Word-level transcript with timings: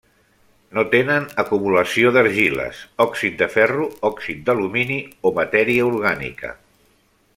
No 0.77 0.83
tenen 0.93 1.27
acumulació 1.43 2.13
d'argiles, 2.15 2.79
òxid 3.05 3.37
de 3.43 3.49
ferro, 3.57 3.85
òxid 4.11 4.41
d'alumini 4.49 4.99
o 5.31 5.35
matèria 5.41 5.89
orgànica. 5.93 6.53